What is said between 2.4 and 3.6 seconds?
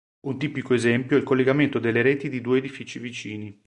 due edifici vicini.